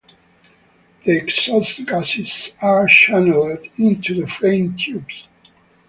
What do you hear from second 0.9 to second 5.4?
The exhaust gases are channeled into the frame tubes.